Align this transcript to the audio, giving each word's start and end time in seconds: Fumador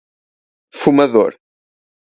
Fumador 0.79 1.33